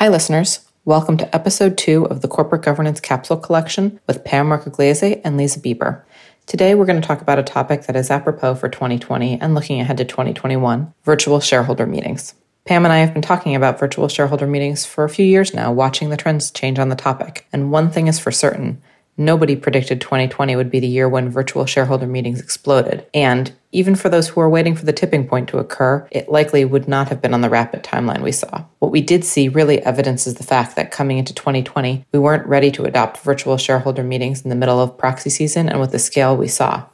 Hi, 0.00 0.08
listeners. 0.08 0.66
Welcome 0.86 1.18
to 1.18 1.34
episode 1.34 1.76
two 1.76 2.06
of 2.06 2.22
the 2.22 2.26
Corporate 2.26 2.62
Governance 2.62 3.00
Capsule 3.00 3.36
Collection 3.36 4.00
with 4.06 4.24
Pam 4.24 4.48
Marcogliese 4.48 5.20
and 5.22 5.38
Leza 5.38 5.58
Bieber. 5.58 6.04
Today, 6.46 6.74
we're 6.74 6.86
going 6.86 6.98
to 6.98 7.06
talk 7.06 7.20
about 7.20 7.38
a 7.38 7.42
topic 7.42 7.82
that 7.82 7.96
is 7.96 8.10
apropos 8.10 8.54
for 8.54 8.70
2020 8.70 9.38
and 9.38 9.54
looking 9.54 9.78
ahead 9.78 9.98
to 9.98 10.06
2021 10.06 10.94
virtual 11.04 11.38
shareholder 11.38 11.86
meetings. 11.86 12.32
Pam 12.64 12.86
and 12.86 12.94
I 12.94 13.00
have 13.00 13.12
been 13.12 13.20
talking 13.20 13.54
about 13.54 13.78
virtual 13.78 14.08
shareholder 14.08 14.46
meetings 14.46 14.86
for 14.86 15.04
a 15.04 15.10
few 15.10 15.26
years 15.26 15.52
now, 15.52 15.70
watching 15.70 16.08
the 16.08 16.16
trends 16.16 16.50
change 16.50 16.78
on 16.78 16.88
the 16.88 16.96
topic. 16.96 17.46
And 17.52 17.70
one 17.70 17.90
thing 17.90 18.06
is 18.06 18.18
for 18.18 18.30
certain 18.30 18.80
Nobody 19.20 19.54
predicted 19.54 20.00
2020 20.00 20.56
would 20.56 20.70
be 20.70 20.80
the 20.80 20.86
year 20.86 21.06
when 21.06 21.28
virtual 21.28 21.66
shareholder 21.66 22.06
meetings 22.06 22.40
exploded. 22.40 23.04
And 23.12 23.52
even 23.70 23.94
for 23.94 24.08
those 24.08 24.28
who 24.28 24.40
were 24.40 24.48
waiting 24.48 24.74
for 24.74 24.86
the 24.86 24.94
tipping 24.94 25.28
point 25.28 25.50
to 25.50 25.58
occur, 25.58 26.08
it 26.10 26.30
likely 26.30 26.64
would 26.64 26.88
not 26.88 27.10
have 27.10 27.20
been 27.20 27.34
on 27.34 27.42
the 27.42 27.50
rapid 27.50 27.82
timeline 27.82 28.22
we 28.22 28.32
saw. 28.32 28.64
What 28.78 28.90
we 28.90 29.02
did 29.02 29.22
see 29.22 29.50
really 29.50 29.78
evidences 29.82 30.36
the 30.36 30.42
fact 30.42 30.74
that 30.76 30.90
coming 30.90 31.18
into 31.18 31.34
2020, 31.34 32.06
we 32.12 32.18
weren't 32.18 32.46
ready 32.46 32.70
to 32.70 32.84
adopt 32.84 33.18
virtual 33.18 33.58
shareholder 33.58 34.02
meetings 34.02 34.40
in 34.40 34.48
the 34.48 34.56
middle 34.56 34.80
of 34.80 34.96
proxy 34.96 35.28
season 35.28 35.68
and 35.68 35.80
with 35.80 35.92
the 35.92 35.98
scale 35.98 36.34
we 36.34 36.48
saw. 36.48 36.86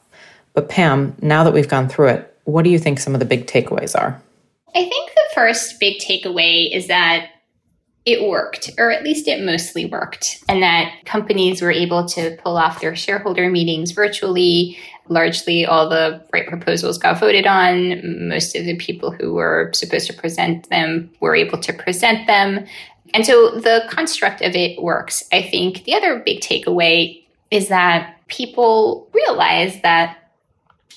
But 0.53 0.69
Pam, 0.69 1.15
now 1.23 1.45
that 1.45 1.53
we've 1.53 1.69
gone 1.69 1.89
through 1.89 2.09
it, 2.09 2.37
what 2.43 2.65
do 2.65 2.71
you 2.71 2.81
think 2.81 2.99
some 2.99 3.15
of 3.15 3.21
the 3.21 3.25
big 3.25 3.47
takeaways 3.47 3.97
are? 3.97 4.21
I 4.75 4.81
think 4.81 5.11
the 5.15 5.29
first 5.33 5.79
big 5.79 6.01
takeaway 6.01 6.75
is 6.75 6.89
that 6.89 7.31
it 8.07 8.23
worked, 8.23 8.71
or 8.79 8.93
at 8.93 9.03
least 9.03 9.27
it 9.27 9.45
mostly 9.45 9.85
worked, 9.85 10.43
and 10.49 10.63
that 10.63 10.93
companies 11.05 11.61
were 11.61 11.73
able 11.73 12.07
to 12.07 12.39
pull 12.43 12.57
off 12.57 12.81
their 12.81 12.95
shareholder 12.95 13.51
meetings 13.51 13.91
virtually. 13.91 14.79
Largely, 15.09 15.67
all 15.67 15.89
the 15.89 16.25
right 16.33 16.47
proposals 16.47 16.99
got 16.99 17.21
voted 17.21 17.47
on. 17.47 18.29
Most 18.29 18.57
of 18.57 18.65
the 18.65 18.77
people 18.77 19.11
who 19.11 19.35
were 19.35 19.71
supposed 19.75 20.07
to 20.07 20.13
present 20.13 20.69
them 20.71 21.11
were 21.21 21.35
able 21.35 21.59
to 21.59 21.73
present 21.73 22.27
them. 22.27 22.65
And 23.13 23.27
so 23.27 23.51
the 23.51 23.85
construct 23.89 24.41
of 24.41 24.55
it 24.55 24.83
works. 24.83 25.25
I 25.33 25.43
think 25.43 25.85
the 25.85 25.95
other 25.95 26.21
big 26.21 26.41
takeaway 26.41 27.25
is 27.51 27.69
that 27.69 28.17
people 28.29 29.09
realize 29.13 29.81
that 29.83 30.26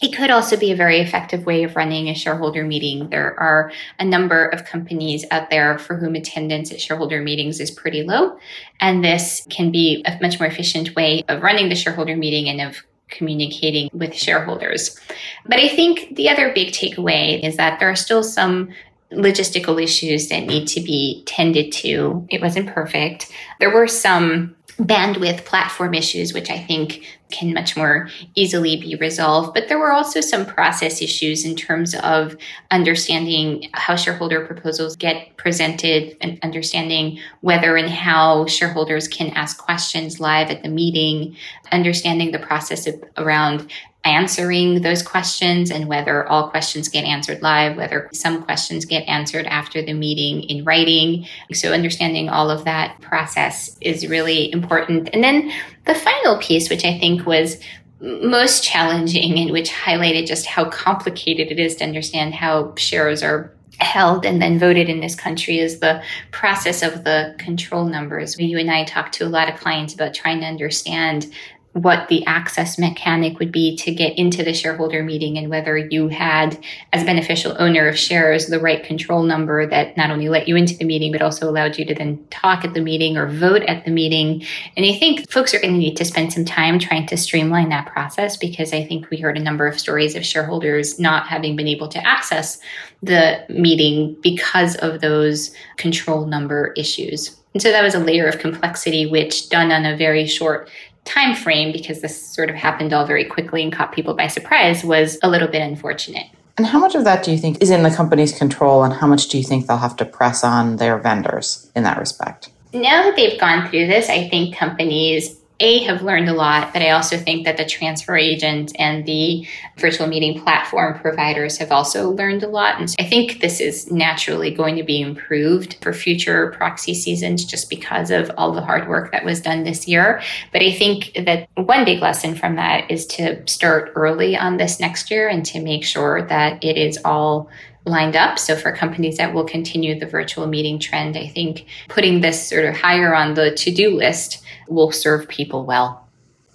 it 0.02 0.16
could 0.16 0.30
also 0.30 0.55
be 0.55 0.72
a 0.72 0.75
very 0.75 1.00
effective 1.00 1.45
way 1.45 1.64
of 1.64 1.75
running 1.75 2.08
a 2.08 2.16
shareholder 2.16 2.64
meeting. 2.64 3.09
There 3.09 3.38
are 3.39 3.72
a 4.00 4.06
number 4.06 4.45
of 4.45 4.66
companies 4.66 5.25
out 5.30 5.50
there 5.50 5.78
for 5.78 5.97
whom 5.97 6.16
attendance 6.16 6.72
at 6.72 6.80
shareholder 6.80 7.22
meetings 7.22 7.59
is 7.59 7.69
pretty 7.69 8.03
low. 8.03 8.39
And 8.80 9.03
this 9.03 9.45
can 9.50 9.72
be 9.72 10.02
a 10.06 10.17
much 10.22 10.39
more 10.39 10.47
efficient 10.47 10.95
way 10.95 11.23
of 11.28 11.41
running 11.41 11.67
the 11.67 11.75
shareholder 11.75 12.16
meeting 12.16 12.47
and 12.47 12.61
of 12.61 12.83
communicating 13.09 13.89
with 13.91 14.14
shareholders. 14.14 14.97
But 15.45 15.59
I 15.59 15.67
think 15.67 16.16
the 16.16 16.30
other 16.30 16.53
big 16.53 16.69
takeaway 16.69 17.44
is 17.44 17.58
that 17.58 17.80
there 17.80 17.89
are 17.89 17.95
still 17.95 18.23
some 18.23 18.69
logistical 19.11 19.81
issues 19.81 20.30
that 20.30 20.45
need 20.45 20.67
to 20.67 20.81
be 20.81 21.23
tended 21.25 21.72
to. 21.72 22.25
It 22.30 22.41
wasn't 22.41 22.67
perfect. 22.69 23.31
There 23.59 23.73
were 23.73 23.88
some 23.88 24.56
bandwidth 24.80 25.44
platform 25.44 25.94
issues, 25.94 26.33
which 26.33 26.49
I 26.49 26.58
think 26.58 27.05
can 27.31 27.53
much 27.53 27.77
more 27.77 28.09
easily 28.33 28.77
be 28.77 28.95
resolved. 28.95 29.53
But 29.53 29.67
there 29.67 29.77
were 29.77 29.91
also 29.91 30.22
some 30.22 30.45
process 30.45 31.02
issues 31.02 31.45
in 31.45 31.55
terms 31.55 31.94
of 31.95 32.35
understanding 32.72 33.69
how 33.73 33.95
shareholder 33.95 34.45
proposals 34.45 34.95
get 34.95 35.38
presented 35.38 36.17
and 36.22 36.39
understanding 36.41 37.19
whether 37.41 37.75
and 37.75 37.89
how 37.89 38.45
shareholders 38.47 39.07
can 39.07 39.30
ask 39.31 39.57
questions 39.57 40.19
live 40.19 40.50
at 40.50 40.63
the 40.63 40.69
meeting, 40.69 41.35
understanding 41.72 42.31
the 42.31 42.39
process 42.39 42.88
of, 42.88 42.95
around 43.17 43.69
answering 44.05 44.81
those 44.81 45.03
questions 45.03 45.72
and 45.72 45.88
whether 45.88 46.28
all 46.28 46.50
questions 46.50 46.88
get 46.88 47.03
answered 47.03 47.42
live, 47.42 47.75
whether 47.75 48.09
some 48.14 48.41
questions 48.44 48.86
get 48.86 49.02
answered 49.08 49.45
after 49.45 49.81
the 49.81 49.94
meeting 49.94 50.44
in 50.44 50.64
writing. 50.64 51.25
So, 51.53 51.73
understanding 51.73 52.29
all 52.29 52.50
of 52.50 52.66
that 52.66 53.00
process 53.01 53.78
is 53.81 54.07
really 54.07 54.51
important. 54.51 55.09
And 55.13 55.23
then 55.23 55.51
the 55.85 55.96
final 55.96 56.38
piece, 56.38 56.69
which 56.69 56.85
I 56.85 56.97
think 56.97 57.25
was 57.25 57.59
most 58.01 58.63
challenging 58.63 59.38
and 59.38 59.51
which 59.51 59.69
highlighted 59.69 60.25
just 60.25 60.46
how 60.46 60.69
complicated 60.69 61.52
it 61.52 61.59
is 61.59 61.75
to 61.75 61.84
understand 61.84 62.34
how 62.34 62.73
shares 62.78 63.22
are 63.22 63.53
held 63.79 64.25
and 64.25 64.41
then 64.41 64.59
voted 64.59 64.90
in 64.90 65.00
this 65.00 65.16
country 65.16 65.59
is 65.59 65.79
the 65.79 66.02
process 66.31 66.84
of 66.84 67.03
the 67.03 67.35
control 67.38 67.85
numbers. 67.85 68.38
You 68.40 68.57
and 68.57 68.72
I 68.72 68.84
talked 68.84 69.13
to 69.16 69.25
a 69.25 69.29
lot 69.29 69.52
of 69.52 69.59
clients 69.59 69.94
about 69.94 70.13
trying 70.13 70.41
to 70.41 70.46
understand 70.46 71.34
what 71.74 72.07
the 72.07 72.25
access 72.25 72.80
mechanic 72.80 73.38
would 73.38 73.52
be 73.52 73.75
to 73.78 73.94
get 73.94 74.18
into 74.18 74.44
the 74.44 74.53
shareholder 74.53 75.03
meeting 75.03 75.38
and 75.38 75.50
whether 75.50 75.78
you 75.78 76.07
had, 76.07 76.57
as 76.91 77.03
beneficial 77.03 77.56
owner 77.59 77.88
of 77.88 77.97
shares, 77.97 78.47
the 78.47 78.59
right 78.59 78.84
control 78.84 79.22
number 79.22 79.68
that 79.68 79.96
not 79.96 80.09
only 80.09 80.29
let 80.29 80.47
you 80.47 80.56
into 80.56 80.75
the 80.75 80.85
meeting, 80.85 81.12
but 81.12 81.22
also 81.22 81.47
allowed 81.47 81.78
you 81.78 81.85
to 81.85 81.94
then 81.94 82.25
talk 82.31 82.66
at 82.66 82.74
the 82.74 82.81
meeting 82.81 83.18
or 83.18 83.28
vote 83.28 83.62
at 83.63 83.85
the 83.85 83.91
meeting. 83.91 84.44
And 84.75 84.85
I 84.85 84.97
think 84.97 85.29
folks 85.29 85.53
are 85.53 85.59
going 85.59 85.74
to 85.74 85.79
need 85.79 85.96
to 85.97 86.06
spend 86.06 86.34
some 86.34 86.44
time 86.44 86.79
trying 86.79 87.06
to 87.08 87.18
streamline 87.18 87.69
that 87.69 87.85
process 87.85 88.35
because 88.35 88.74
I 88.74 88.84
think 88.84 89.09
we 89.12 89.18
heard 89.18 89.38
a 89.38 89.44
number 89.44 89.68
of 89.68 89.79
stories 89.79 90.16
of 90.16 90.25
shareholders 90.25 91.00
not 91.00 91.28
having 91.28 91.56
been 91.56 91.68
able 91.68 91.88
to 91.90 92.06
access 92.06 92.59
the 93.03 93.46
meeting 93.47 94.18
because 94.22 94.75
of 94.78 95.02
those 95.02 95.53
control 95.78 96.25
number 96.25 96.74
issues. 96.75 97.40
And 97.53 97.63
so 97.63 97.72
that 97.72 97.84
was 97.84 97.96
a 97.96 98.00
layer 98.00 98.28
of 98.28 98.40
complexity, 98.40 99.08
which 99.08 99.50
done 99.50 99.72
on 99.72 99.85
a 99.85 99.97
very 99.97 100.28
short 100.28 100.69
time 101.09 101.36
frame, 101.36 101.72
because 101.72 102.02
this 102.02 102.22
sort 102.22 102.50
of 102.50 102.56
happened 102.56 102.94
all 102.94 103.06
very 103.06 103.25
quickly 103.25 103.64
and 103.64 103.74
caught 103.74 103.92
people 103.92 104.14
by 104.14 104.28
surprise, 104.28 104.84
was 104.84 105.18
a 105.24 105.30
little 105.30 105.47
bit 105.47 105.62
unfortunate. 105.62 106.28
And 106.58 106.68
how 106.68 106.78
much 106.78 106.94
of 106.94 107.03
that 107.06 107.24
do 107.24 107.31
you 107.31 107.38
think 107.38 107.62
is 107.62 107.70
in 107.70 107.84
the 107.84 107.90
company's 107.90 108.38
control, 108.38 108.84
and 108.84 108.94
how 108.94 109.08
much 109.08 109.28
do 109.30 109.38
you 109.38 109.44
think 109.44 109.68
they'll 109.68 109.78
have 109.78 109.96
to 109.97 110.06
press 110.06 110.44
on 110.44 110.75
their 110.75 110.97
vendors 110.97 111.72
in 111.75 111.84
that 111.84 111.97
respect? 111.97 112.50
Now 112.74 113.03
that 113.03 113.16
they've 113.16 113.40
gone 113.40 113.68
through 113.68 113.88
this, 113.88 114.09
I 114.09 114.30
think 114.30 114.56
companies 114.56 115.38
a, 115.59 115.80
have 115.84 116.02
learned 116.02 116.30
a 116.30 116.34
lot, 116.34 116.72
but 116.74 116.81
I 116.81 116.92
also 116.92 117.18
think 117.18 117.46
that 117.46 117.58
the 117.58 117.66
transfer 117.66 118.16
agent 118.16 118.72
and 118.80 119.06
the 119.06 119.46
virtual 119.78 120.08
meeting 120.08 120.42
platform 120.42 121.00
providers 121.00 121.58
have 121.58 121.72
also 121.72 122.12
learned 122.12 122.44
a 122.44 122.47
lot. 122.47 122.80
And 122.80 122.90
so 122.90 122.96
I 123.00 123.03
think 123.03 123.42
this 123.42 123.59
is 123.59 123.92
naturally 123.92 124.52
going 124.52 124.78
to 124.78 124.84
be 124.84 125.02
improved 125.02 125.78
for 125.81 125.92
future 125.92 126.52
proxy 126.52 126.94
seasons 126.94 127.44
just 127.44 127.70
because 127.70 128.12
of 128.12 128.31
all 128.38 128.53
the 128.53 128.62
hard 128.62 128.88
work 128.88 129.12
that 129.12 129.25
was 129.25 129.42
done 129.42 129.64
this 129.64 129.88
year. 129.88 130.22
But 130.52 130.62
I 130.62 130.72
think 130.72 131.12
that 131.25 131.50
one 131.56 131.86
big 131.86 132.02
lesson 132.02 132.36
from 132.36 132.56
that 132.56 132.90
is 132.90 133.06
to 133.08 133.46
start 133.47 133.91
early 133.96 134.38
on 134.38 134.58
this 134.58 134.80
next 134.80 135.12
year 135.12 135.28
and 135.28 135.46
to 135.47 135.62
make 135.62 135.84
sure 135.84 136.26
that 136.28 136.64
it 136.64 136.78
is 136.78 137.00
all 137.03 137.50
lined 137.89 138.16
up. 138.16 138.39
So 138.39 138.55
for 138.55 138.72
companies 138.72 139.17
that 139.17 139.33
will 139.33 139.44
continue 139.44 140.00
the 140.00 140.05
virtual 140.05 140.47
meeting 140.47 140.79
trend, 140.79 141.17
I 141.17 141.27
think 141.27 141.66
putting 141.88 142.22
this 142.22 142.47
sort 142.47 142.66
of 142.66 142.75
higher 142.75 143.13
on 143.13 143.33
the 143.33 143.51
to-do 143.51 143.95
list 143.95 144.44
will 144.67 144.91
serve 144.91 145.27
people 145.27 145.66
well. 145.66 146.07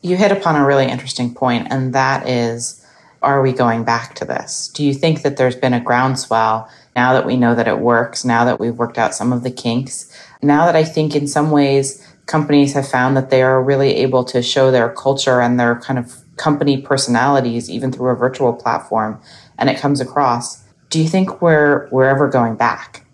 You 0.03 0.17
hit 0.17 0.33
upon 0.33 0.57
a 0.57 0.67
really 0.67 0.87
interesting 0.87 1.35
point, 1.35 1.69
and 1.71 1.95
that 1.95 2.29
is 2.29 2.81
are 3.23 3.41
we 3.41 3.53
going 3.53 3.85
back 3.85 4.15
to 4.17 4.25
this? 4.27 4.69
Do 4.69 4.85
you 4.85 4.93
think 4.93 5.23
that 5.23 5.39
there's 5.39 5.57
been 5.57 5.73
a 5.73 5.81
groundswell 5.81 6.69
now 6.95 7.15
that 7.15 7.25
we 7.25 7.37
know 7.37 7.55
that 7.55 7.67
it 7.67 7.79
works, 7.79 8.25
now 8.25 8.45
that 8.45 8.61
we've 8.61 8.77
worked 8.77 8.99
out 8.99 9.15
some 9.15 9.33
of 9.33 9.43
the 9.43 9.51
kinks, 9.51 10.15
now 10.43 10.67
that 10.67 10.77
I 10.77 10.85
think 10.85 11.17
in 11.17 11.27
some 11.27 11.51
ways 11.51 12.07
companies 12.27 12.75
have 12.75 12.87
found 12.87 13.17
that 13.17 13.31
they 13.31 13.43
are 13.43 13.63
really 13.63 13.97
able 13.97 14.25
to 14.25 14.43
show 14.43 14.71
their 14.71 14.91
culture 14.91 15.41
and 15.41 15.59
their 15.59 15.77
kind 15.81 15.99
of 15.99 16.17
company 16.37 16.81
personalities 16.81 17.71
even 17.71 17.93
through 17.93 18.11
a 18.11 18.15
virtual 18.15 18.53
platform 18.53 19.21
and 19.59 19.71
it 19.71 19.79
comes 19.79 20.01
across? 20.01 20.64
Do 20.95 21.03
you 21.03 21.09
think 21.09 21.43
we're, 21.43 21.89
we're 21.91 22.09
ever 22.09 22.29
going 22.29 22.55
back? 22.55 23.05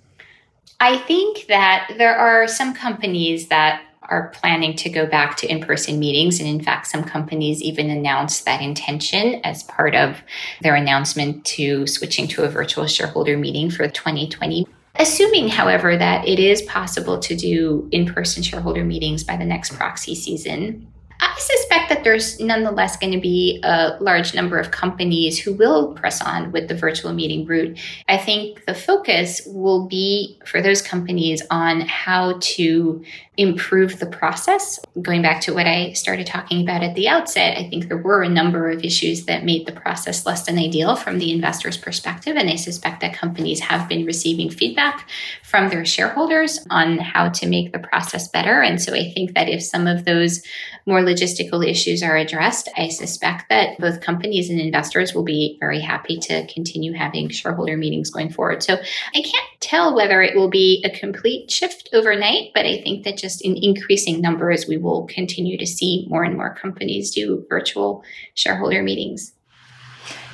I 0.80 0.98
think 0.98 1.46
that 1.46 1.94
there 1.96 2.14
are 2.14 2.46
some 2.46 2.74
companies 2.74 3.48
that 3.48 3.82
are 4.02 4.28
planning 4.34 4.76
to 4.76 4.90
go 4.90 5.06
back 5.06 5.38
to 5.38 5.50
in 5.50 5.62
person 5.62 5.98
meetings. 5.98 6.40
And 6.40 6.46
in 6.46 6.62
fact, 6.62 6.88
some 6.88 7.02
companies 7.02 7.62
even 7.62 7.88
announced 7.88 8.44
that 8.44 8.60
intention 8.60 9.40
as 9.44 9.62
part 9.62 9.94
of 9.94 10.20
their 10.60 10.74
announcement 10.74 11.46
to 11.56 11.86
switching 11.86 12.28
to 12.28 12.44
a 12.44 12.48
virtual 12.48 12.86
shareholder 12.86 13.38
meeting 13.38 13.70
for 13.70 13.88
2020. 13.88 14.66
Assuming, 14.96 15.48
however, 15.48 15.96
that 15.96 16.28
it 16.28 16.38
is 16.38 16.60
possible 16.60 17.18
to 17.20 17.34
do 17.34 17.88
in 17.92 18.04
person 18.04 18.42
shareholder 18.42 18.84
meetings 18.84 19.24
by 19.24 19.38
the 19.38 19.46
next 19.46 19.72
proxy 19.72 20.14
season, 20.14 20.86
I 21.30 21.38
suspect 21.38 21.88
that 21.90 22.04
there's 22.04 22.40
nonetheless 22.40 22.96
going 22.96 23.12
to 23.12 23.20
be 23.20 23.60
a 23.62 23.96
large 24.00 24.34
number 24.34 24.58
of 24.58 24.70
companies 24.70 25.38
who 25.38 25.52
will 25.52 25.94
press 25.94 26.20
on 26.20 26.50
with 26.50 26.68
the 26.68 26.74
virtual 26.74 27.12
meeting 27.12 27.46
route. 27.46 27.78
I 28.08 28.16
think 28.16 28.66
the 28.66 28.74
focus 28.74 29.42
will 29.46 29.86
be 29.86 30.38
for 30.44 30.60
those 30.60 30.82
companies 30.82 31.42
on 31.50 31.82
how 31.82 32.38
to 32.40 33.04
improve 33.36 33.98
the 33.98 34.06
process. 34.06 34.78
Going 35.00 35.22
back 35.22 35.40
to 35.42 35.54
what 35.54 35.66
I 35.66 35.92
started 35.92 36.26
talking 36.26 36.60
about 36.60 36.82
at 36.82 36.94
the 36.94 37.08
outset, 37.08 37.56
I 37.56 37.68
think 37.70 37.88
there 37.88 37.96
were 37.96 38.22
a 38.22 38.28
number 38.28 38.68
of 38.68 38.84
issues 38.84 39.24
that 39.24 39.44
made 39.44 39.66
the 39.66 39.72
process 39.72 40.26
less 40.26 40.44
than 40.44 40.58
ideal 40.58 40.94
from 40.94 41.18
the 41.18 41.32
investor's 41.32 41.78
perspective. 41.78 42.36
And 42.36 42.50
I 42.50 42.56
suspect 42.56 43.00
that 43.00 43.14
companies 43.14 43.60
have 43.60 43.88
been 43.88 44.04
receiving 44.04 44.50
feedback 44.50 45.08
from 45.42 45.70
their 45.70 45.86
shareholders 45.86 46.60
on 46.68 46.98
how 46.98 47.30
to 47.30 47.46
make 47.46 47.72
the 47.72 47.78
process 47.78 48.28
better. 48.28 48.60
And 48.60 48.80
so 48.80 48.92
I 48.94 49.10
think 49.10 49.34
that 49.34 49.48
if 49.48 49.62
some 49.62 49.86
of 49.86 50.04
those 50.04 50.42
more 50.84 51.00
logistical 51.20 51.66
issues 51.66 52.02
are 52.02 52.16
addressed, 52.16 52.68
I 52.76 52.88
suspect 52.88 53.48
that 53.48 53.78
both 53.78 54.00
companies 54.00 54.50
and 54.50 54.60
investors 54.60 55.14
will 55.14 55.22
be 55.22 55.56
very 55.60 55.80
happy 55.80 56.18
to 56.18 56.46
continue 56.46 56.92
having 56.92 57.28
shareholder 57.28 57.76
meetings 57.76 58.10
going 58.10 58.30
forward. 58.30 58.62
So 58.62 58.74
I 58.74 59.20
can't 59.20 59.60
tell 59.60 59.94
whether 59.94 60.22
it 60.22 60.36
will 60.36 60.50
be 60.50 60.84
a 60.84 60.90
complete 60.90 61.50
shift 61.50 61.88
overnight, 61.92 62.50
but 62.54 62.66
I 62.66 62.80
think 62.80 63.04
that 63.04 63.16
just 63.16 63.42
in 63.42 63.56
increasing 63.56 64.20
numbers, 64.20 64.66
we 64.66 64.76
will 64.76 65.06
continue 65.06 65.58
to 65.58 65.66
see 65.66 66.06
more 66.08 66.24
and 66.24 66.36
more 66.36 66.54
companies 66.54 67.10
do 67.10 67.44
virtual 67.48 68.02
shareholder 68.34 68.82
meetings. 68.82 69.32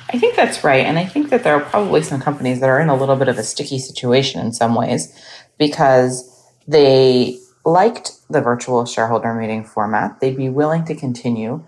I 0.09 0.17
think 0.17 0.35
that's 0.35 0.63
right. 0.63 0.85
And 0.85 0.97
I 0.97 1.05
think 1.05 1.29
that 1.29 1.43
there 1.43 1.53
are 1.53 1.61
probably 1.61 2.01
some 2.01 2.21
companies 2.21 2.61
that 2.61 2.69
are 2.69 2.79
in 2.79 2.87
a 2.87 2.95
little 2.95 3.17
bit 3.17 3.27
of 3.27 3.37
a 3.37 3.43
sticky 3.43 3.77
situation 3.79 4.39
in 4.39 4.53
some 4.53 4.73
ways 4.73 5.13
because 5.57 6.33
they 6.65 7.37
liked 7.65 8.11
the 8.29 8.41
virtual 8.41 8.85
shareholder 8.85 9.33
meeting 9.33 9.63
format. 9.63 10.19
They'd 10.19 10.37
be 10.37 10.49
willing 10.49 10.85
to 10.85 10.95
continue. 10.95 11.65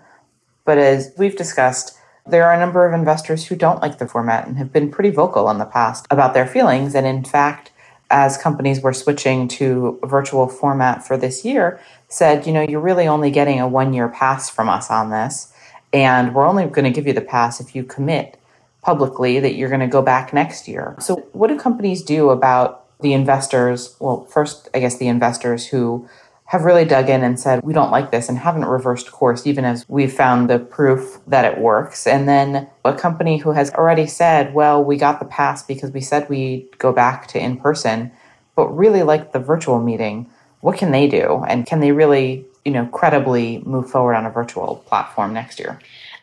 But 0.64 0.78
as 0.78 1.12
we've 1.16 1.36
discussed, 1.36 1.98
there 2.26 2.44
are 2.44 2.54
a 2.54 2.60
number 2.60 2.86
of 2.86 2.92
investors 2.92 3.46
who 3.46 3.56
don't 3.56 3.82
like 3.82 3.98
the 3.98 4.06
format 4.06 4.46
and 4.46 4.58
have 4.58 4.72
been 4.72 4.90
pretty 4.90 5.10
vocal 5.10 5.50
in 5.50 5.58
the 5.58 5.64
past 5.64 6.06
about 6.10 6.34
their 6.34 6.46
feelings. 6.46 6.94
And 6.94 7.06
in 7.06 7.24
fact, 7.24 7.72
as 8.10 8.36
companies 8.36 8.80
were 8.80 8.92
switching 8.92 9.48
to 9.48 9.98
virtual 10.04 10.48
format 10.48 11.06
for 11.06 11.16
this 11.16 11.44
year, 11.44 11.80
said, 12.08 12.46
you 12.46 12.52
know, 12.52 12.62
you're 12.62 12.80
really 12.80 13.06
only 13.06 13.30
getting 13.30 13.60
a 13.60 13.68
one 13.68 13.92
year 13.92 14.08
pass 14.08 14.50
from 14.50 14.68
us 14.68 14.90
on 14.90 15.10
this. 15.10 15.52
And 15.92 16.34
we're 16.34 16.46
only 16.46 16.66
going 16.66 16.84
to 16.84 16.90
give 16.90 17.06
you 17.06 17.12
the 17.12 17.20
pass 17.20 17.60
if 17.60 17.74
you 17.74 17.84
commit 17.84 18.36
publicly 18.82 19.40
that 19.40 19.54
you're 19.54 19.68
going 19.68 19.80
to 19.80 19.86
go 19.86 20.02
back 20.02 20.32
next 20.32 20.68
year. 20.68 20.96
So, 21.00 21.16
what 21.32 21.48
do 21.48 21.58
companies 21.58 22.02
do 22.02 22.30
about 22.30 22.86
the 23.00 23.12
investors? 23.12 23.96
Well, 23.98 24.24
first, 24.26 24.68
I 24.74 24.80
guess 24.80 24.98
the 24.98 25.08
investors 25.08 25.66
who 25.66 26.08
have 26.50 26.64
really 26.64 26.84
dug 26.84 27.08
in 27.08 27.22
and 27.22 27.38
said, 27.38 27.62
we 27.62 27.72
don't 27.72 27.92
like 27.92 28.10
this 28.10 28.28
and 28.28 28.36
haven't 28.36 28.64
reversed 28.64 29.12
course, 29.12 29.46
even 29.46 29.64
as 29.64 29.88
we've 29.88 30.12
found 30.12 30.50
the 30.50 30.58
proof 30.58 31.20
that 31.28 31.44
it 31.44 31.58
works. 31.58 32.08
And 32.08 32.28
then 32.28 32.68
a 32.84 32.92
company 32.92 33.38
who 33.38 33.52
has 33.52 33.70
already 33.70 34.08
said, 34.08 34.52
well, 34.52 34.82
we 34.82 34.96
got 34.96 35.20
the 35.20 35.26
pass 35.26 35.62
because 35.62 35.92
we 35.92 36.00
said 36.00 36.28
we'd 36.28 36.76
go 36.78 36.92
back 36.92 37.28
to 37.28 37.38
in 37.38 37.56
person, 37.56 38.10
but 38.56 38.66
really 38.76 39.04
like 39.04 39.30
the 39.30 39.38
virtual 39.38 39.80
meeting. 39.80 40.28
What 40.60 40.76
can 40.76 40.90
they 40.90 41.06
do? 41.06 41.44
And 41.46 41.66
can 41.66 41.78
they 41.78 41.92
really, 41.92 42.44
you 42.64 42.72
know, 42.72 42.86
credibly 42.86 43.58
move 43.58 43.88
forward 43.88 44.16
on 44.16 44.26
a 44.26 44.30
virtual 44.30 44.82
platform 44.88 45.32
next 45.32 45.60
year? 45.60 45.78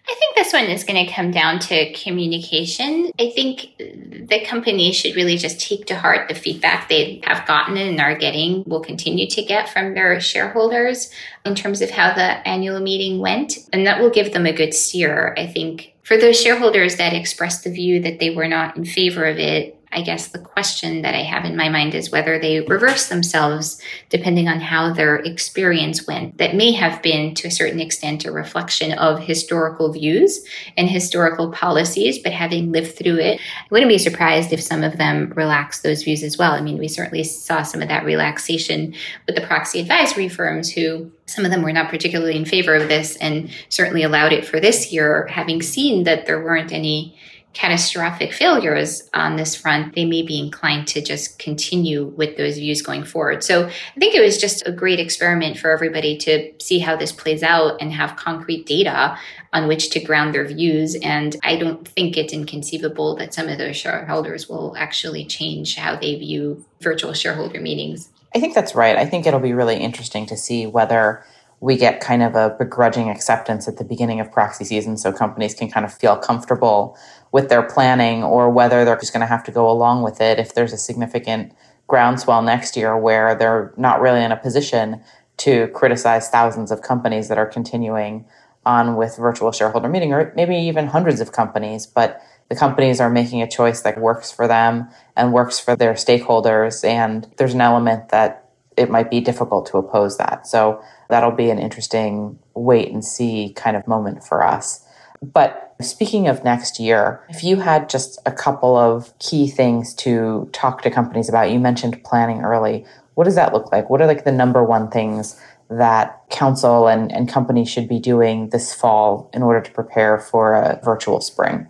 I 0.10 0.16
think 0.16 0.36
this 0.36 0.54
one 0.54 0.66
is 0.66 0.86
going 0.86 1.06
to 1.06 1.12
come 1.12 1.32
down 1.32 1.60
to 1.60 1.92
communication. 1.92 3.12
I 3.20 3.30
think 3.30 3.78
the 3.78 4.42
company 4.46 4.94
should 4.94 5.18
really 5.18 5.38
just 5.38 5.60
take 5.60 5.86
to 5.88 5.98
heart 5.98 6.30
the 6.30 6.36
feedback 6.36 6.88
they 6.88 7.22
have 7.26 7.46
gotten 7.46 7.76
and 7.76 8.00
are 8.00 8.16
getting, 8.16 8.64
will 8.66 8.80
continue 8.80 9.28
to 9.28 9.44
get 9.44 9.68
from 9.68 9.96
their 9.96 10.20
shareholders 10.22 11.12
in 11.46 11.56
terms 11.56 11.82
of 11.82 11.90
how 11.90 12.14
the 12.14 12.48
annual 12.48 12.80
meeting 12.80 13.20
went. 13.20 13.58
And 13.74 13.86
that 13.86 14.00
will 14.00 14.10
give 14.10 14.32
them 14.32 14.46
a 14.46 14.54
good 14.54 14.74
steer. 14.74 15.36
I 15.38 15.46
think 15.46 15.94
for 16.04 16.16
those 16.16 16.40
shareholders 16.40 16.96
that 16.96 17.14
expressed 17.14 17.66
the 17.66 17.72
view 17.72 18.02
that 18.04 18.20
they 18.20 18.30
were 18.30 18.48
not 18.48 18.78
in 18.78 18.86
favor 18.86 19.26
of 19.26 19.38
it, 19.40 19.77
I 19.92 20.02
guess 20.02 20.28
the 20.28 20.40
question 20.40 21.02
that 21.02 21.16
I 21.16 21.24
have 21.24 21.46
in 21.46 21.56
my 21.56 21.70
mind 21.70 21.96
is 21.96 22.12
whether 22.12 22.38
they 22.38 22.62
reverse 22.62 23.08
themselves 23.08 23.82
depending 24.10 24.48
on 24.48 24.60
how 24.60 24.94
their 24.94 25.16
experience 25.16 26.06
went. 26.06 26.38
That 26.38 26.56
may 26.56 26.74
have 26.74 27.02
been, 27.02 27.34
to 27.36 27.48
a 27.48 27.52
certain 27.52 27.80
extent, 27.80 28.26
a 28.26 28.32
reflection 28.32 28.92
of 28.94 29.20
historical 29.20 29.92
views 29.92 30.46
and 30.76 30.90
historical 30.90 31.52
policies, 31.52 32.20
but 32.20 32.34
having 32.34 32.72
lived 32.72 32.98
through 32.98 33.18
it, 33.18 33.40
I 33.40 33.68
wouldn't 33.72 33.90
be 33.90 33.98
surprised 33.98 34.52
if 34.52 34.62
some 34.62 34.84
of 34.84 34.98
them 34.98 35.32
relax 35.36 35.82
those 35.82 36.04
views 36.04 36.22
as 36.22 36.38
well. 36.38 36.52
I 36.52 36.62
mean, 36.62 36.78
we 36.78 36.88
certainly 36.88 37.24
saw 37.24 37.64
some 37.64 37.82
of 37.82 37.88
that 37.88 38.06
relaxation 38.06 38.94
with 39.26 39.36
the 39.36 39.42
proxy 39.42 39.80
advisory 39.80 40.30
firms 40.30 40.72
who 40.72 41.12
some 41.28 41.46
of 41.46 41.52
them 41.52 41.62
were 41.62 41.74
not 41.74 41.90
particularly 41.90 42.36
in 42.36 42.46
favor 42.46 42.76
of 42.76 42.88
this 42.88 43.16
and 43.18 43.50
certainly 43.70 44.04
allowed 44.04 44.34
it 44.34 44.46
for 44.46 44.60
this 44.60 44.92
year, 44.92 45.28
having 45.28 45.62
seen 45.62 46.04
that 46.04 46.26
there 46.26 46.42
weren't 46.42 46.72
any 46.72 47.18
catastrophic 47.54 48.34
failures 48.34 49.10
on 49.16 49.36
this 49.36 49.56
front, 49.56 49.96
they 49.96 50.06
may 50.06 50.22
be 50.22 50.40
inclined 50.40 50.88
to 50.88 51.02
just 51.02 51.40
continue 51.40 52.06
with 52.06 52.38
those 52.38 52.56
views 52.58 52.84
going 52.84 53.04
forward. 53.04 53.44
So 53.44 53.66
I 53.66 54.00
think 54.00 54.14
it 54.14 54.22
was 54.22 54.38
just 54.38 54.68
a 54.68 54.72
great 54.72 55.00
experiment 55.00 55.58
for 55.58 55.72
everybody 55.72 56.18
to 56.20 56.54
see 56.60 56.78
how 56.78 56.96
this 56.96 57.12
plays 57.12 57.42
out 57.42 57.82
and 57.82 57.92
have 57.92 58.16
concrete 58.16 58.68
data 58.68 59.18
on 59.54 59.68
which 59.68 59.90
to 59.92 60.00
ground 60.00 60.36
their 60.36 60.46
views. 60.46 60.96
And 61.02 61.36
I 61.44 61.56
don't 61.56 61.88
think 61.88 62.16
it's 62.16 62.32
inconceivable 62.32 63.16
that 63.16 63.34
some 63.34 63.50
of 63.50 63.58
those 63.58 63.76
shareholders 63.76 64.48
will 64.48 64.76
actually 64.78 65.26
change 65.26 65.76
how 65.76 65.96
they 65.96 66.16
view 66.16 66.64
virtual 66.82 67.14
shareholder 67.14 67.60
meetings. 67.60 68.10
I 68.36 68.40
think 68.40 68.54
that's 68.54 68.76
right. 68.76 68.98
I 68.98 69.06
think 69.06 69.26
it'll 69.26 69.40
be 69.40 69.54
really 69.54 69.78
interesting 69.78 70.28
to 70.28 70.38
see 70.38 70.68
whether 70.68 71.24
we 71.60 71.76
get 71.76 72.00
kind 72.00 72.22
of 72.22 72.36
a 72.36 72.56
begrudging 72.60 73.10
acceptance 73.10 73.68
at 73.68 73.78
the 73.78 73.84
beginning 73.84 74.20
of 74.20 74.32
proxy 74.32 74.64
season 74.64 74.96
so 74.96 75.12
companies 75.12 75.56
can 75.56 75.70
kind 75.70 75.86
of 75.86 75.94
feel 75.94 76.16
comfortable 76.16 76.98
with 77.32 77.50
their 77.50 77.64
planning 77.64 78.24
or 78.24 78.50
whether 78.50 78.86
they're 78.86 78.98
just 78.98 79.12
going 79.12 79.22
to 79.22 79.28
have 79.28 79.44
to 79.44 79.52
go 79.52 79.70
along 79.70 80.04
with 80.04 80.22
it. 80.22 80.38
If 80.38 80.54
there's 80.54 80.74
a 80.74 80.78
significant 80.78 81.54
groundswell 81.88 82.42
next 82.42 82.76
year 82.76 82.98
where 82.98 83.34
they're 83.34 83.74
not 83.78 84.02
really 84.02 84.24
in 84.24 84.32
a 84.32 84.38
position 84.38 85.02
to 85.38 85.68
criticize 85.70 86.30
thousands 86.30 86.72
of 86.72 86.82
companies 86.82 87.28
that 87.30 87.38
are 87.38 87.46
continuing 87.46 88.26
on 88.66 88.96
with 88.98 89.16
virtual 89.18 89.52
shareholder 89.52 89.88
meeting 89.88 90.14
or 90.14 90.34
maybe 90.36 90.56
even 90.56 90.88
hundreds 90.88 91.22
of 91.22 91.32
companies 91.32 91.88
but 91.88 92.22
the 92.50 92.56
companies 92.56 93.00
are 93.00 93.10
making 93.10 93.42
a 93.42 93.50
choice 93.50 93.82
that 93.82 93.98
works 93.98 94.30
for 94.32 94.48
them 94.48 94.90
and 95.16 95.32
works 95.32 95.60
for 95.60 95.76
their 95.76 95.94
stakeholders 95.94 96.84
and 96.84 97.32
there's 97.38 97.54
an 97.54 97.62
element 97.62 98.10
that 98.10 98.47
it 98.78 98.90
might 98.90 99.10
be 99.10 99.20
difficult 99.20 99.66
to 99.66 99.78
oppose 99.78 100.18
that 100.18 100.48
so 100.48 100.82
that'll 101.10 101.32
be 101.32 101.50
an 101.50 101.60
interesting 101.60 102.38
wait 102.54 102.92
and 102.92 103.04
see 103.04 103.54
kind 103.56 103.76
of 103.76 103.88
moment 103.88 104.24
for 104.24 104.44
us 104.44 104.86
but 105.22 105.76
speaking 105.82 106.28
of 106.28 106.44
next 106.44 106.80
year, 106.80 107.24
if 107.30 107.44
you 107.44 107.58
had 107.58 107.90
just 107.90 108.20
a 108.26 108.32
couple 108.32 108.76
of 108.76 109.18
key 109.20 109.48
things 109.48 109.94
to 109.96 110.50
talk 110.54 110.82
to 110.84 110.92
companies 110.92 111.30
about, 111.30 111.52
you 111.52 111.60
mentioned 111.60 112.04
planning 112.04 112.44
early. 112.44 112.86
What 113.16 113.24
does 113.24 113.36
that 113.36 113.54
look 113.54 113.72
like? 113.72 113.90
What 113.90 114.02
are 114.02 114.08
like 114.08 114.26
the 114.26 114.32
number 114.32 114.64
one 114.64 114.90
things 114.90 115.40
that 115.70 116.22
council 116.30 116.88
and, 116.88 117.12
and 117.12 117.28
companies 117.28 117.70
should 117.70 117.90
be 117.90 118.00
doing 118.00 118.50
this 118.50 118.74
fall 118.74 119.30
in 119.34 119.44
order 119.44 119.60
to 119.60 119.72
prepare 119.72 120.20
for 120.20 120.54
a 120.54 120.80
virtual 120.84 121.20
spring? 121.20 121.68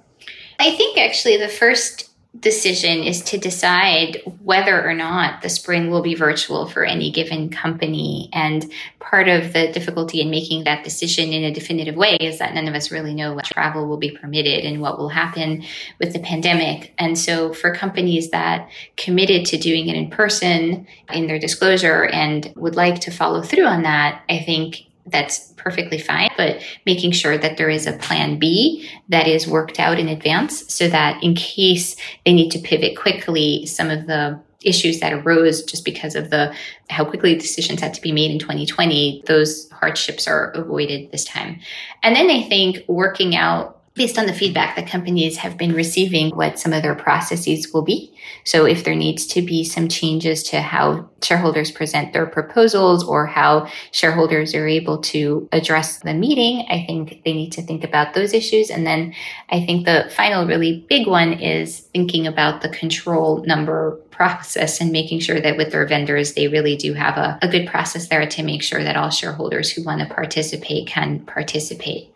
I 0.60 0.76
think 0.76 0.98
actually 0.98 1.38
the 1.38 1.48
first 1.48 2.10
decision 2.40 3.04
is 3.04 3.22
to 3.22 3.38
decide 3.38 4.22
whether 4.44 4.84
or 4.86 4.94
not 4.94 5.42
the 5.42 5.50
spring 5.50 5.90
will 5.90 6.02
be 6.02 6.16
virtual 6.16 6.68
for 6.68 6.84
any 6.84 7.12
given 7.12 7.50
company. 7.50 8.30
And 8.34 8.66
part 9.00 9.28
of 9.28 9.54
the 9.54 9.72
difficulty 9.72 10.22
in 10.22 10.30
making 10.30 10.66
that 10.66 10.84
decision 10.84 11.32
in 11.32 11.44
a 11.44 11.54
definitive 11.54 11.96
way 11.96 12.18
is 12.20 12.40
that 12.40 12.54
none 12.54 12.68
of 12.68 12.76
us 12.76 12.92
really 12.92 13.14
know 13.14 13.34
what 13.34 13.46
travel 13.46 13.88
will 13.88 13.98
be 13.98 14.12
permitted 14.12 14.66
and 14.66 14.82
what 14.82 14.98
will 14.98 15.10
happen 15.10 15.64
with 16.00 16.14
the 16.14 16.20
pandemic. 16.20 16.94
And 16.98 17.18
so 17.18 17.54
for 17.54 17.74
companies 17.74 18.30
that 18.32 18.70
committed 18.98 19.46
to 19.48 19.58
doing 19.58 19.88
it 19.88 19.96
in 19.96 20.10
person 20.10 20.88
in 21.12 21.28
their 21.28 21.40
disclosure 21.40 22.06
and 22.06 22.52
would 22.56 22.76
like 22.76 23.00
to 23.02 23.12
follow 23.12 23.42
through 23.42 23.66
on 23.66 23.84
that, 23.84 24.24
I 24.30 24.40
think 24.40 24.87
that's 25.08 25.54
perfectly 25.58 25.98
fine, 25.98 26.30
but 26.38 26.62
making 26.86 27.12
sure 27.12 27.38
that 27.38 27.58
there 27.58 27.70
is 27.70 27.88
a 27.88 27.94
plan 27.94 28.40
B 28.40 28.90
that 29.10 29.28
is 29.28 29.48
worked 29.48 29.80
out 29.80 30.00
in 30.00 30.08
advance 30.08 30.74
so 30.74 30.88
that 30.88 31.22
in 31.24 31.36
case 31.36 31.96
they 32.26 32.34
need 32.34 32.52
to 32.52 32.60
pivot 32.60 32.98
quickly, 32.98 33.66
some 33.66 33.90
of 33.90 34.08
the 34.08 34.40
issues 34.64 35.00
that 35.00 35.14
arose 35.14 35.64
just 35.64 35.86
because 35.86 36.16
of 36.16 36.30
the 36.30 36.54
how 36.90 37.06
quickly 37.06 37.36
decisions 37.36 37.80
had 37.80 37.94
to 37.94 38.02
be 38.02 38.12
made 38.12 38.32
in 38.32 38.40
2020 38.40 39.24
those 39.28 39.70
hardships 39.70 40.28
are 40.28 40.50
avoided 40.52 41.12
this 41.12 41.24
time. 41.24 41.60
And 42.02 42.16
then 42.16 42.30
i 42.30 42.42
think 42.42 42.84
working 42.88 43.36
out 43.36 43.77
based 43.98 44.18
on 44.18 44.28
the 44.28 44.34
feedback 44.34 44.76
that 44.76 44.88
companies 44.88 45.38
have 45.38 45.58
been 45.58 45.74
receiving, 45.74 46.30
what 46.36 46.60
some 46.60 46.72
of 46.72 46.84
their 46.84 46.96
processes 46.96 47.74
will 47.74 47.82
be. 47.82 48.14
So 48.44 48.66
if 48.66 48.84
there 48.84 48.96
needs 48.96 49.26
to 49.28 49.42
be 49.42 49.64
some 49.64 49.88
changes 49.88 50.44
to 50.44 50.62
how 50.62 51.10
shareholders 51.22 51.72
present 51.72 52.14
their 52.14 52.28
proposals 52.28 53.04
or 53.04 53.26
how 53.26 53.70
shareholders 53.92 54.54
are 54.54 54.68
able 54.68 55.00
to 55.00 55.50
address 55.52 56.00
the 56.00 56.14
meeting, 56.14 56.66
I 56.70 56.86
think 56.86 57.24
they 57.26 57.34
need 57.34 57.52
to 57.54 57.62
think 57.62 57.84
about 57.84 58.14
those 58.14 58.34
issues. 58.34 58.70
And 58.70 58.86
then 58.86 59.14
I 59.50 59.66
think 59.66 59.86
the 59.86 60.10
final 60.16 60.46
really 60.46 60.86
big 60.88 61.08
one 61.08 61.34
is 61.34 61.80
thinking 61.80 62.28
about 62.28 62.62
the 62.62 62.70
control 62.70 63.44
number 63.46 64.00
process 64.12 64.82
and 64.82 64.92
making 64.92 65.20
sure 65.20 65.40
that 65.40 65.58
with 65.58 65.72
their 65.72 65.86
vendors, 65.86 66.34
they 66.34 66.48
really 66.48 66.76
do 66.76 66.94
have 66.94 67.18
a, 67.18 67.38
a 67.42 67.48
good 67.48 67.68
process 67.68 68.08
there 68.08 68.26
to 68.26 68.44
make 68.44 68.64
sure 68.64 68.84
that 68.84 68.98
all 68.98 69.10
shareholders 69.10 69.72
who 69.72 69.84
want 69.84 70.02
to 70.02 70.14
participate 70.14 70.88
can 70.88 71.20
participate. 71.26 72.12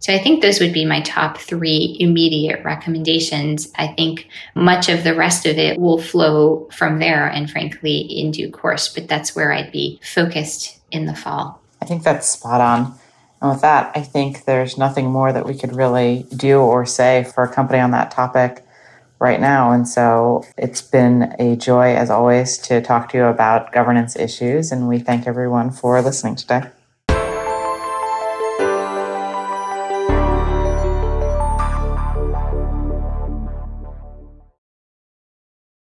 So 0.00 0.14
I 0.14 0.18
think 0.18 0.42
those 0.42 0.60
would 0.60 0.72
be 0.72 0.84
my 0.84 1.00
top 1.00 1.38
three 1.38 1.96
immediate 1.98 2.64
recommendations. 2.64 3.70
I 3.74 3.88
think 3.88 4.28
much 4.54 4.88
of 4.88 5.02
the 5.02 5.14
rest 5.14 5.44
of 5.44 5.58
it 5.58 5.78
will 5.78 6.00
flow 6.00 6.68
from 6.72 7.00
there 7.00 7.26
and 7.26 7.50
frankly 7.50 7.98
in 7.98 8.30
due 8.30 8.50
course, 8.50 8.88
but 8.88 9.08
that's 9.08 9.34
where 9.34 9.52
I'd 9.52 9.72
be 9.72 10.00
focused 10.02 10.78
in 10.92 11.06
the 11.06 11.16
fall. 11.16 11.60
I 11.82 11.84
think 11.84 12.04
that's 12.04 12.28
spot 12.28 12.60
on. 12.60 12.94
And 13.40 13.50
with 13.50 13.60
that, 13.62 13.92
I 13.94 14.02
think 14.02 14.44
there's 14.44 14.78
nothing 14.78 15.10
more 15.10 15.32
that 15.32 15.46
we 15.46 15.56
could 15.56 15.74
really 15.74 16.26
do 16.36 16.58
or 16.60 16.86
say 16.86 17.24
for 17.34 17.44
a 17.44 17.52
company 17.52 17.80
on 17.80 17.90
that 17.92 18.10
topic 18.10 18.64
right 19.18 19.40
now. 19.40 19.72
And 19.72 19.86
so 19.86 20.44
it's 20.56 20.82
been 20.82 21.34
a 21.38 21.56
joy, 21.56 21.94
as 21.94 22.10
always, 22.10 22.58
to 22.58 22.80
talk 22.80 23.10
to 23.10 23.18
you 23.18 23.24
about 23.24 23.72
governance 23.72 24.16
issues. 24.16 24.70
And 24.70 24.88
we 24.88 24.98
thank 24.98 25.26
everyone 25.26 25.70
for 25.70 26.00
listening 26.02 26.36
today. 26.36 26.62